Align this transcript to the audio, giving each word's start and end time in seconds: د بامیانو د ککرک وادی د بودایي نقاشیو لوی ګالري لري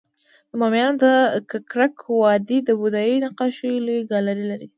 د 0.49 0.51
بامیانو 0.61 0.99
د 1.03 1.05
ککرک 1.51 1.95
وادی 2.21 2.59
د 2.63 2.69
بودایي 2.81 3.15
نقاشیو 3.25 3.83
لوی 3.85 4.01
ګالري 4.11 4.45
لري 4.51 4.67